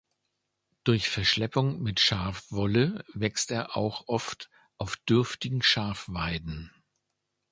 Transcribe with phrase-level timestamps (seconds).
[0.83, 6.71] Durch Verschleppung mit Schafwolle wächst er auch oft auf dürftigen Schafweiden.